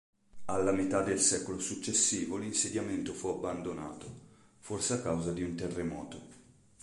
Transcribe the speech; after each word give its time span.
Alla 0.45 0.71
metà 0.71 1.03
del 1.03 1.19
secolo 1.19 1.59
successivo 1.59 2.35
l'insediamento 2.37 3.13
fu 3.13 3.27
abbandonato, 3.27 4.07
forse 4.57 4.93
a 4.93 4.99
causa 5.03 5.31
di 5.31 5.43
un 5.43 5.53
terremoto. 5.53 6.21